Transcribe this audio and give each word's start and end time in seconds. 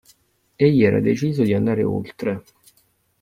Egli 0.55 0.83
era 0.83 0.99
deciso 0.99 1.43
di 1.43 1.53
andar 1.53 1.77
oltre. 1.85 2.33